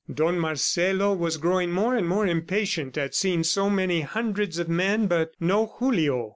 [0.11, 5.05] Don Marcelo was growing more and more impatient at seeing so many hundreds of men,
[5.05, 6.29] but no Julio.